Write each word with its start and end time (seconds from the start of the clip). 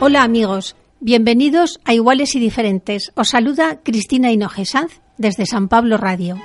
Hola 0.00 0.22
amigos, 0.22 0.76
bienvenidos 1.00 1.80
a 1.84 1.94
Iguales 1.94 2.34
y 2.34 2.40
Diferentes. 2.40 3.12
Os 3.16 3.28
saluda 3.28 3.80
Cristina 3.82 4.30
Hinoje 4.30 4.64
Sanz 4.64 5.00
desde 5.18 5.46
San 5.46 5.68
Pablo 5.68 5.96
Radio. 5.96 6.38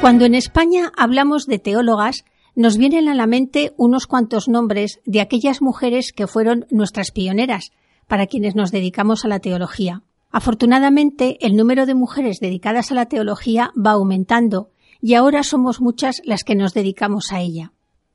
Cuando 0.00 0.24
en 0.24 0.34
España 0.34 0.92
hablamos 0.96 1.46
de 1.46 1.58
teólogas, 1.58 2.24
nos 2.54 2.76
vienen 2.76 3.08
a 3.08 3.14
la 3.14 3.26
mente 3.26 3.72
unos 3.76 4.06
cuantos 4.06 4.48
nombres 4.48 5.00
de 5.04 5.20
aquellas 5.20 5.62
mujeres 5.62 6.12
que 6.12 6.26
fueron 6.26 6.66
nuestras 6.70 7.10
pioneras, 7.10 7.72
para 8.06 8.26
quienes 8.26 8.54
nos 8.54 8.70
dedicamos 8.70 9.24
a 9.24 9.28
la 9.28 9.40
teología. 9.40 10.02
Afortunadamente, 10.36 11.38
el 11.40 11.56
número 11.56 11.86
de 11.86 11.94
mujeres 11.94 12.40
dedicadas 12.40 12.92
a 12.92 12.94
la 12.94 13.06
teología 13.06 13.72
va 13.74 13.92
aumentando 13.92 14.68
y 15.00 15.14
ahora 15.14 15.42
somos 15.42 15.80
muchas 15.80 16.20
las 16.26 16.44
que 16.44 16.54
nos 16.54 16.74
dedicamos 16.74 17.32
a 17.32 17.40
ella. 17.40 17.72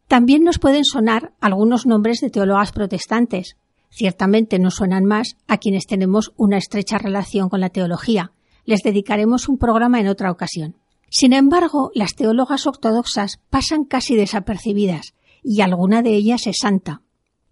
También 0.08 0.44
nos 0.44 0.60
pueden 0.60 0.86
sonar 0.86 1.34
algunos 1.42 1.88
nombres 1.88 2.20
de 2.20 2.30
teólogas 2.30 2.74
protestantes. 2.74 3.58
Ciertamente 3.90 4.60
nos 4.60 4.76
suenan 4.76 5.04
más 5.04 5.36
a 5.48 5.58
quienes 5.58 5.88
tenemos 5.88 6.32
una 6.38 6.60
estrecha 6.60 7.00
relación 7.00 7.50
con 7.50 7.60
la 7.60 7.70
teología. 7.70 8.34
Les 8.66 8.84
dedicaremos 8.84 9.50
un 9.50 9.58
programa 9.58 10.00
en 10.00 10.08
otra 10.08 10.30
ocasión. 10.30 10.76
Sin 11.10 11.34
embargo, 11.34 11.90
las 11.96 12.14
teólogas 12.14 12.68
ortodoxas 12.68 13.40
pasan 13.50 13.84
casi 13.84 14.16
desapercibidas 14.16 15.16
y 15.42 15.62
alguna 15.62 16.04
de 16.04 16.14
ellas 16.14 16.46
es 16.46 16.58
santa. 16.62 17.02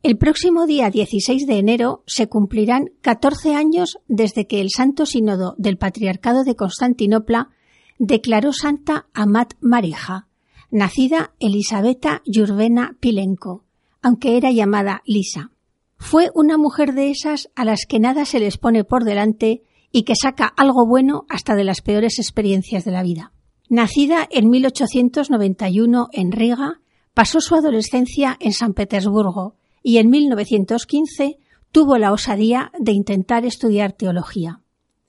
El 0.01 0.17
próximo 0.17 0.65
día 0.65 0.89
16 0.89 1.45
de 1.45 1.57
enero 1.57 2.03
se 2.07 2.27
cumplirán 2.27 2.91
14 3.01 3.53
años 3.53 3.97
desde 4.07 4.47
que 4.47 4.61
el 4.61 4.69
Santo 4.69 5.05
Sínodo 5.05 5.55
del 5.57 5.77
Patriarcado 5.77 6.45
de 6.45 6.55
Constantinopla 6.55 7.49
declaró 7.97 8.53
santa 8.53 9.07
a 9.13 9.25
Mat 9.25 9.55
Marija, 9.59 10.29
nacida 10.71 11.33
Elisabetta 11.41 12.21
Yurvena 12.25 12.95
Pilenko, 13.01 13.65
aunque 14.01 14.37
era 14.37 14.51
llamada 14.51 15.01
Lisa. 15.05 15.51
Fue 15.97 16.31
una 16.33 16.57
mujer 16.57 16.93
de 16.93 17.11
esas 17.11 17.49
a 17.55 17.65
las 17.65 17.81
que 17.85 17.99
nada 17.99 18.23
se 18.23 18.39
les 18.39 18.57
pone 18.57 18.85
por 18.85 19.03
delante 19.03 19.63
y 19.91 20.03
que 20.03 20.15
saca 20.15 20.45
algo 20.45 20.87
bueno 20.87 21.25
hasta 21.27 21.55
de 21.55 21.65
las 21.65 21.81
peores 21.81 22.19
experiencias 22.19 22.85
de 22.85 22.91
la 22.91 23.03
vida. 23.03 23.33
Nacida 23.67 24.29
en 24.31 24.49
1891 24.49 26.07
en 26.13 26.31
Riga, 26.31 26.79
pasó 27.13 27.41
su 27.41 27.55
adolescencia 27.55 28.37
en 28.39 28.53
San 28.53 28.73
Petersburgo, 28.73 29.58
y 29.83 29.97
en 29.97 30.09
1915 30.09 31.37
tuvo 31.71 31.97
la 31.97 32.11
osadía 32.11 32.71
de 32.79 32.91
intentar 32.91 33.45
estudiar 33.45 33.93
teología. 33.93 34.61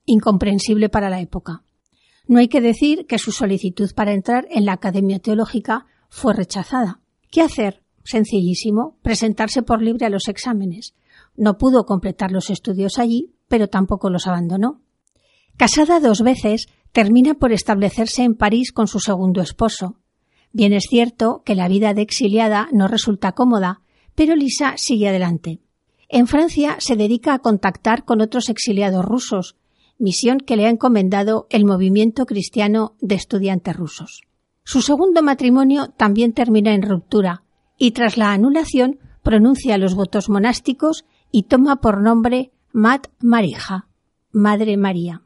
Incomprensible 0.04 0.88
para 0.88 1.10
la 1.10 1.20
época. 1.20 1.62
No 2.27 2.38
hay 2.38 2.48
que 2.48 2.60
decir 2.60 3.06
que 3.06 3.18
su 3.18 3.32
solicitud 3.32 3.90
para 3.94 4.12
entrar 4.12 4.46
en 4.50 4.64
la 4.64 4.72
Academia 4.72 5.18
Teológica 5.18 5.86
fue 6.08 6.34
rechazada. 6.34 7.00
¿Qué 7.30 7.42
hacer? 7.42 7.82
Sencillísimo, 8.04 8.96
presentarse 9.02 9.62
por 9.62 9.83
libre 9.83 10.06
a 10.06 10.11
los 10.11 10.28
exámenes. 10.28 10.95
No 11.36 11.58
pudo 11.58 11.84
completar 11.84 12.33
los 12.33 12.50
estudios 12.50 12.98
allí, 12.98 13.33
pero 13.48 13.68
tampoco 13.68 14.11
los 14.11 14.27
abandonó. 14.27 14.80
Casada 15.56 16.00
dos 16.00 16.22
veces, 16.22 16.68
termina 16.92 17.34
por 17.34 17.52
establecerse 17.52 18.22
en 18.22 18.34
París 18.34 18.72
con 18.72 18.86
su 18.89 19.00
segundo 19.00 19.42
esposo. 19.42 19.96
Bien 20.52 20.72
es 20.72 20.84
cierto 20.89 21.42
que 21.45 21.55
la 21.55 21.68
vida 21.68 21.95
de 21.95 22.02
exiliada 22.02 22.68
no 22.72 22.89
resulta 22.89 23.33
cómoda, 23.33 23.83
pero 24.20 24.36
Lisa 24.36 24.75
sigue 24.77 25.08
adelante. 25.08 25.61
En 26.11 26.27
Francia 26.27 26.77
se 26.79 26.95
dedica 26.95 27.33
a 27.33 27.39
contactar 27.39 28.05
con 28.05 28.20
otros 28.20 28.51
exiliados 28.51 29.03
rusos, 29.03 29.57
misión 29.97 30.41
que 30.41 30.57
le 30.57 30.67
ha 30.67 30.69
encomendado 30.69 31.47
el 31.48 31.64
movimiento 31.64 32.27
cristiano 32.27 32.97
de 33.01 33.14
estudiantes 33.14 33.75
rusos. 33.75 34.20
Su 34.63 34.83
segundo 34.83 35.23
matrimonio 35.23 35.89
también 35.97 36.35
termina 36.35 36.75
en 36.75 36.83
ruptura 36.83 37.45
y 37.79 37.92
tras 37.92 38.19
la 38.19 38.33
anulación 38.33 38.98
pronuncia 39.23 39.79
los 39.79 39.95
votos 39.95 40.29
monásticos 40.29 41.07
y 41.33 41.45
toma 41.45 41.81
por 41.81 42.02
nombre 42.02 42.51
Mat 42.75 43.07
Marija, 43.20 43.89
Madre 44.33 44.77
María. 44.77 45.23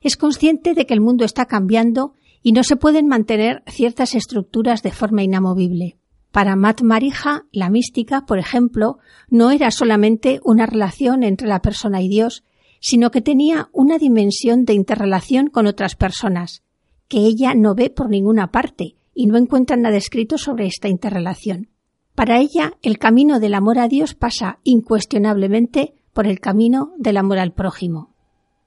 Es 0.00 0.16
consciente 0.16 0.74
de 0.74 0.86
que 0.86 0.94
el 0.94 1.00
mundo 1.00 1.24
está 1.24 1.46
cambiando 1.46 2.14
y 2.42 2.50
no 2.50 2.64
se 2.64 2.74
pueden 2.74 3.06
mantener 3.06 3.62
ciertas 3.68 4.16
estructuras 4.16 4.82
de 4.82 4.90
forma 4.90 5.22
inamovible. 5.22 5.98
Para 6.34 6.56
Mat 6.56 6.82
Marija, 6.82 7.46
la 7.52 7.70
mística, 7.70 8.26
por 8.26 8.40
ejemplo, 8.40 8.98
no 9.28 9.52
era 9.52 9.70
solamente 9.70 10.40
una 10.42 10.66
relación 10.66 11.22
entre 11.22 11.46
la 11.46 11.62
persona 11.62 12.02
y 12.02 12.08
Dios, 12.08 12.42
sino 12.80 13.12
que 13.12 13.20
tenía 13.20 13.68
una 13.70 13.98
dimensión 13.98 14.64
de 14.64 14.72
interrelación 14.72 15.46
con 15.46 15.68
otras 15.68 15.94
personas, 15.94 16.64
que 17.06 17.18
ella 17.18 17.54
no 17.54 17.76
ve 17.76 17.88
por 17.88 18.08
ninguna 18.08 18.50
parte 18.50 18.96
y 19.14 19.26
no 19.26 19.38
encuentra 19.38 19.76
nada 19.76 19.96
escrito 19.96 20.36
sobre 20.36 20.66
esta 20.66 20.88
interrelación. 20.88 21.68
Para 22.16 22.40
ella, 22.40 22.72
el 22.82 22.98
camino 22.98 23.38
del 23.38 23.54
amor 23.54 23.78
a 23.78 23.86
Dios 23.86 24.14
pasa 24.14 24.58
incuestionablemente 24.64 25.94
por 26.12 26.26
el 26.26 26.40
camino 26.40 26.94
del 26.98 27.18
amor 27.18 27.38
al 27.38 27.52
prójimo. 27.52 28.12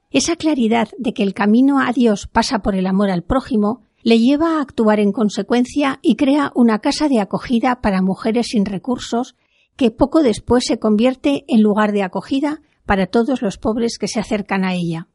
Esa 0.10 0.38
claridad 0.38 0.88
de 0.98 1.14
que 1.14 1.24
el 1.24 1.34
camino 1.34 1.82
a 1.82 1.92
Dios 1.92 2.28
pasa 2.28 2.60
por 2.60 2.76
el 2.76 2.88
amor 2.88 3.10
al 3.10 3.24
prójimo 3.24 3.82
le 4.08 4.20
lleva 4.20 4.56
a 4.56 4.62
actuar 4.62 5.02
en 5.02 5.12
consecuencia 5.12 6.00
y 6.02 6.16
crea 6.16 6.54
una 6.56 6.80
casa 6.80 7.10
de 7.10 7.20
acogida 7.20 7.82
para 7.82 8.02
mujeres 8.02 8.48
sin 8.52 8.64
recursos 8.64 9.36
que 9.76 9.92
poco 9.92 10.24
después 10.24 10.64
se 10.66 10.80
convierte 10.80 11.44
en 11.50 11.62
lugar 11.62 11.92
de 11.92 12.04
acogida 12.04 12.62
para 12.86 13.08
todos 13.08 13.42
los 13.42 13.58
pobres 13.58 13.98
que 13.98 14.08
se 14.08 14.22
acercan 14.22 14.64
a 14.64 14.76
ella. 14.76 15.10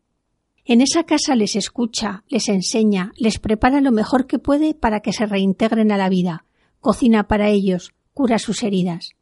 En 0.67 0.83
esa 0.83 1.05
casa 1.05 1.35
les 1.37 1.57
escucha, 1.57 2.25
les 2.29 2.51
enseña, 2.51 3.13
les 3.17 3.39
prepara 3.39 3.81
lo 3.81 3.93
mejor 3.93 4.27
que 4.27 4.39
puede 4.39 4.75
para 4.75 5.01
que 5.01 5.15
se 5.15 5.25
reintegren 5.25 5.91
a 5.91 5.97
la 5.97 6.11
vida, 6.11 6.45
cocina 6.79 7.27
para 7.27 7.49
ellos, 7.49 7.95
cura 8.13 8.39
sus 8.39 8.63
heridas. 8.63 9.13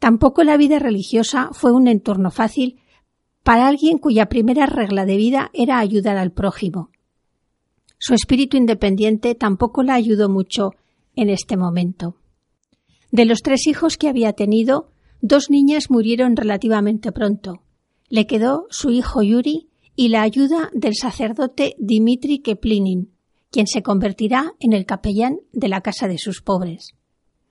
Tampoco 0.00 0.44
la 0.44 0.58
vida 0.58 0.78
religiosa 0.78 1.48
fue 1.52 1.72
un 1.72 1.88
entorno 1.88 2.30
fácil 2.30 2.78
para 3.42 3.68
alguien 3.68 3.96
cuya 3.96 4.26
primera 4.26 4.66
regla 4.66 5.06
de 5.06 5.16
vida 5.16 5.50
era 5.54 5.78
ayudar 5.78 6.18
al 6.18 6.30
prójimo. 6.30 6.90
Su 8.06 8.12
espíritu 8.12 8.58
independiente 8.58 9.34
tampoco 9.34 9.82
la 9.82 9.94
ayudó 9.94 10.28
mucho 10.28 10.72
en 11.16 11.30
este 11.30 11.56
momento. 11.56 12.16
De 13.10 13.24
los 13.24 13.40
tres 13.40 13.66
hijos 13.66 13.96
que 13.96 14.10
había 14.10 14.34
tenido, 14.34 14.90
dos 15.22 15.48
niñas 15.48 15.88
murieron 15.88 16.36
relativamente 16.36 17.12
pronto. 17.12 17.62
Le 18.10 18.26
quedó 18.26 18.66
su 18.68 18.90
hijo 18.90 19.22
Yuri 19.22 19.70
y 19.96 20.08
la 20.08 20.20
ayuda 20.20 20.68
del 20.74 20.96
sacerdote 20.96 21.76
Dimitri 21.78 22.40
Keplinin, 22.40 23.10
quien 23.50 23.66
se 23.66 23.82
convertirá 23.82 24.52
en 24.60 24.74
el 24.74 24.84
capellán 24.84 25.38
de 25.54 25.68
la 25.68 25.80
casa 25.80 26.06
de 26.06 26.18
sus 26.18 26.42
pobres. 26.42 26.90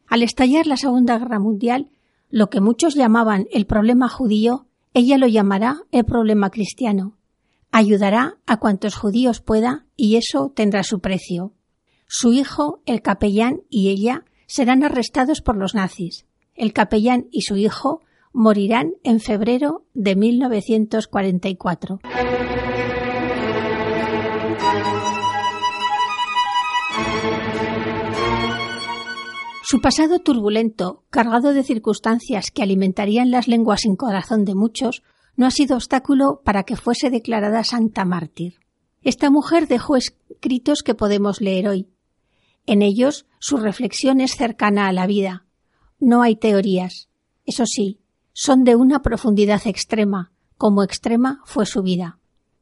Al 0.05 0.21
estallar 0.21 0.67
la 0.67 0.77
Segunda 0.77 1.17
Guerra 1.17 1.39
Mundial, 1.39 1.89
lo 2.29 2.51
que 2.51 2.61
muchos 2.61 2.93
llamaban 2.93 3.47
el 3.51 3.65
problema 3.65 4.07
judío, 4.07 4.67
ella 4.93 5.17
lo 5.17 5.25
llamará 5.25 5.81
el 5.91 6.05
problema 6.05 6.51
cristiano, 6.51 7.17
Ayudará 7.75 8.37
a 8.45 8.57
cuantos 8.57 8.95
judíos 8.95 9.41
pueda 9.41 9.87
y 9.95 10.17
eso 10.17 10.51
tendrá 10.55 10.83
su 10.83 10.99
precio. 10.99 11.53
Su 12.07 12.31
hijo, 12.31 12.83
el 12.85 13.01
capellán 13.01 13.61
y 13.67 13.89
ella 13.89 14.25
serán 14.45 14.83
arrestados 14.83 15.41
por 15.41 15.57
los 15.57 15.73
nazis. 15.73 16.27
El 16.53 16.71
capellán 16.71 17.25
y 17.31 17.41
su 17.41 17.57
hijo 17.57 18.01
morirán 18.31 18.91
en 19.03 19.19
febrero 19.19 19.87
de 19.95 20.15
1944. 20.15 22.01
Su 29.63 29.81
pasado 29.81 30.19
turbulento, 30.19 31.05
cargado 31.09 31.53
de 31.53 31.63
circunstancias 31.63 32.51
que 32.51 32.61
alimentarían 32.61 33.31
las 33.31 33.47
lenguas 33.47 33.81
sin 33.81 33.95
corazón 33.95 34.45
de 34.45 34.53
muchos, 34.53 35.01
no 35.35 35.45
ha 35.45 35.51
sido 35.51 35.75
obstáculo 35.75 36.41
para 36.43 36.63
que 36.63 36.75
fuese 36.75 37.09
declarada 37.09 37.63
santa 37.63 38.05
mártir. 38.05 38.55
Esta 39.01 39.29
mujer 39.29 39.67
dejó 39.67 39.97
escritos 39.97 40.81
que 40.83 40.95
podemos 40.95 41.41
leer 41.41 41.67
hoy. 41.67 41.89
En 42.65 42.81
ellos 42.81 43.25
su 43.39 43.57
reflexión 43.57 44.21
es 44.21 44.35
cercana 44.35 44.87
a 44.87 44.93
la 44.93 45.07
vida. 45.07 45.45
No 45.99 46.21
hay 46.21 46.35
teorías. 46.35 47.09
Eso 47.45 47.65
sí, 47.65 47.99
son 48.31 48.63
de 48.63 48.75
una 48.75 49.01
profundidad 49.01 49.61
extrema, 49.65 50.31
como 50.57 50.83
extrema 50.83 51.41
fue 51.45 51.65
su 51.65 51.81
vida. 51.83 52.19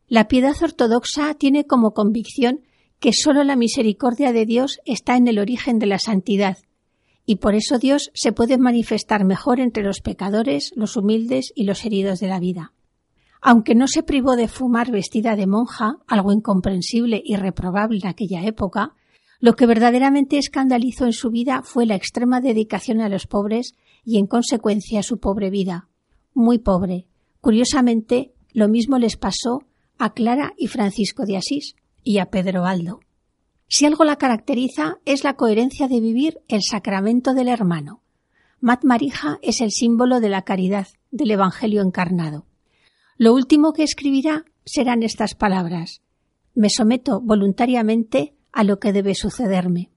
La 0.07 0.27
piedad 0.27 0.55
ortodoxa 0.61 1.33
tiene 1.35 1.65
como 1.65 1.93
convicción 1.93 2.61
que 2.99 3.13
sólo 3.13 3.43
la 3.43 3.55
misericordia 3.55 4.33
de 4.33 4.45
Dios 4.45 4.79
está 4.85 5.15
en 5.17 5.27
el 5.27 5.39
origen 5.39 5.79
de 5.79 5.85
la 5.85 5.99
santidad, 5.99 6.57
y 7.31 7.37
por 7.37 7.55
eso 7.55 7.79
Dios 7.79 8.11
se 8.13 8.33
puede 8.33 8.57
manifestar 8.57 9.23
mejor 9.23 9.61
entre 9.61 9.83
los 9.83 10.01
pecadores, 10.01 10.73
los 10.75 10.97
humildes 10.97 11.53
y 11.55 11.63
los 11.63 11.85
heridos 11.85 12.19
de 12.19 12.27
la 12.27 12.41
vida. 12.41 12.73
Aunque 13.41 13.73
no 13.73 13.87
se 13.87 14.03
privó 14.03 14.35
de 14.35 14.49
fumar 14.49 14.91
vestida 14.91 15.37
de 15.37 15.47
monja, 15.47 15.99
algo 16.07 16.33
incomprensible 16.33 17.21
y 17.23 17.37
reprobable 17.37 17.99
en 18.03 18.09
aquella 18.09 18.43
época, 18.43 18.95
lo 19.39 19.55
que 19.55 19.65
verdaderamente 19.65 20.37
escandalizó 20.37 21.05
en 21.05 21.13
su 21.13 21.29
vida 21.29 21.61
fue 21.63 21.85
la 21.85 21.95
extrema 21.95 22.41
dedicación 22.41 22.99
a 22.99 23.07
los 23.07 23.27
pobres 23.27 23.75
y 24.03 24.17
en 24.17 24.27
consecuencia 24.27 25.01
su 25.01 25.17
pobre 25.21 25.49
vida. 25.49 25.87
Muy 26.33 26.59
pobre. 26.59 27.07
Curiosamente, 27.39 28.33
lo 28.51 28.67
mismo 28.67 28.99
les 28.99 29.15
pasó 29.15 29.63
a 29.97 30.13
Clara 30.13 30.51
y 30.57 30.67
Francisco 30.67 31.23
de 31.25 31.37
Asís 31.37 31.77
y 32.03 32.17
a 32.17 32.25
Pedro 32.25 32.65
Aldo. 32.65 32.99
Si 33.73 33.85
algo 33.85 34.03
la 34.03 34.17
caracteriza 34.17 34.99
es 35.05 35.23
la 35.23 35.37
coherencia 35.37 35.87
de 35.87 36.01
vivir 36.01 36.41
el 36.49 36.59
sacramento 36.61 37.33
del 37.33 37.47
hermano. 37.47 38.01
Mat 38.59 38.83
Marija 38.83 39.39
es 39.41 39.61
el 39.61 39.71
símbolo 39.71 40.19
de 40.19 40.27
la 40.27 40.41
caridad, 40.41 40.89
del 41.09 41.31
Evangelio 41.31 41.81
encarnado. 41.81 42.45
Lo 43.15 43.33
último 43.33 43.71
que 43.71 43.83
escribirá 43.83 44.43
serán 44.65 45.03
estas 45.03 45.35
palabras. 45.35 46.01
Me 46.53 46.69
someto 46.69 47.21
voluntariamente 47.21 48.35
a 48.51 48.65
lo 48.65 48.77
que 48.77 48.91
debe 48.91 49.15
sucederme. 49.15 49.89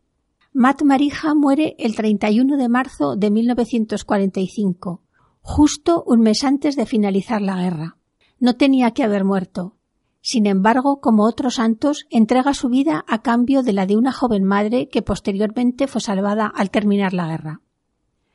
Mat 0.53 0.83
Marija 0.83 1.35
muere 1.35 1.75
el 1.81 1.97
31 1.97 2.57
de 2.57 2.69
marzo 2.69 3.17
de 3.17 3.33
1945, 3.33 5.03
justo 5.41 6.05
un 6.07 6.21
mes 6.21 6.45
antes 6.45 6.77
de 6.77 6.87
finalizar 6.87 7.43
la 7.43 7.61
guerra. 7.61 7.97
No 8.39 8.55
tenía 8.55 8.93
que 8.93 9.03
haber 9.03 9.25
muerto. 9.25 9.75
Sin 10.27 10.47
embargo, 10.47 11.03
como 11.03 11.27
otros 11.27 11.57
santos, 11.57 12.07
entrega 12.09 12.55
su 12.55 12.71
vida 12.71 13.05
a 13.07 13.21
cambio 13.21 13.63
de 13.63 13.75
la 13.75 13.85
de 13.85 13.99
una 13.99 14.11
joven 14.11 14.43
madre 14.43 14.89
que 14.89 15.03
posteriormente 15.03 15.87
fue 15.87 16.01
salvada 16.01 16.47
al 16.47 16.71
terminar 16.71 17.13
la 17.13 17.29
guerra. 17.29 17.61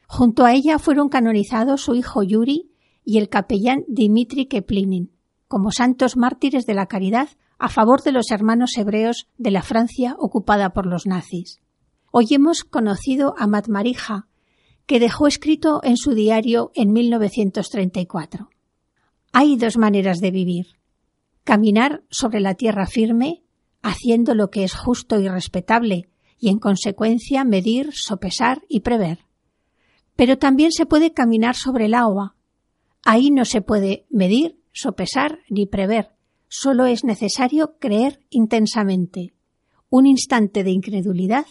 Junto 0.05 0.45
a 0.45 0.53
ella 0.53 0.77
fueron 0.77 1.09
canonizados 1.09 1.81
su 1.81 1.95
hijo 1.95 2.21
Yuri 2.21 2.69
y 3.03 3.17
el 3.17 3.27
capellán 3.27 3.85
Dimitri 3.87 4.45
Keplinin, 4.45 5.11
como 5.47 5.71
santos 5.71 6.15
mártires 6.15 6.67
de 6.67 6.75
la 6.75 6.85
caridad 6.85 7.29
a 7.57 7.69
favor 7.69 8.03
de 8.03 8.11
los 8.11 8.29
hermanos 8.29 8.77
hebreos 8.77 9.27
de 9.39 9.49
la 9.49 9.63
Francia 9.63 10.15
ocupada 10.19 10.73
por 10.73 10.85
los 10.85 11.07
nazis. 11.07 11.59
Hoy 12.11 12.27
hemos 12.29 12.65
conocido 12.65 13.33
a 13.35 13.47
Matmarija, 13.47 14.27
que 14.85 14.99
dejó 14.99 15.25
escrito 15.25 15.81
en 15.83 15.97
su 15.97 16.13
diario 16.13 16.69
en 16.75 16.93
1934. 16.93 18.47
Hay 19.33 19.57
dos 19.57 19.77
maneras 19.77 20.19
de 20.19 20.29
vivir 20.29 20.78
caminar 21.49 22.03
sobre 22.11 22.41
la 22.41 22.53
tierra 22.53 22.85
firme, 22.85 23.41
haciendo 23.81 24.35
lo 24.35 24.51
que 24.51 24.63
es 24.63 24.75
justo 24.75 25.19
y 25.19 25.27
respetable, 25.27 26.07
y 26.37 26.49
en 26.49 26.59
consecuencia 26.59 27.43
medir, 27.43 27.89
sopesar 27.91 28.61
y 28.69 28.81
prever. 28.81 29.25
Pero 30.15 30.37
también 30.37 30.71
se 30.71 30.85
puede 30.85 31.11
caminar 31.11 31.55
sobre 31.55 31.85
el 31.85 31.95
agua. 31.95 32.35
Ahí 33.03 33.31
no 33.31 33.45
se 33.45 33.61
puede 33.61 34.05
medir, 34.11 34.59
sopesar 34.73 35.39
ni 35.49 35.65
prever, 35.65 36.11
solo 36.49 36.85
es 36.85 37.03
necesario 37.03 37.79
creer 37.79 38.19
intensamente. 38.29 39.33
Un 39.89 40.05
instante 40.05 40.63
de 40.63 40.69
incredulidad 40.69 41.47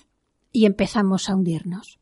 y 0.52 0.66
empezamos 0.66 1.28
a 1.28 1.34
hundirnos. 1.34 1.98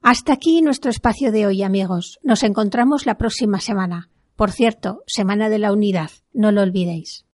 Hasta 0.00 0.32
aquí 0.32 0.60
nuestro 0.60 0.90
espacio 0.90 1.30
de 1.30 1.46
hoy, 1.46 1.62
amigos. 1.62 2.18
Nos 2.24 2.42
encontramos 2.42 3.06
la 3.06 3.16
próxima 3.16 3.60
semana. 3.60 4.11
Por 4.42 4.50
cierto, 4.50 5.04
Semana 5.06 5.48
de 5.50 5.60
la 5.60 5.72
Unidad, 5.72 6.10
no 6.32 6.50
lo 6.50 6.62
olvidéis. 6.62 7.26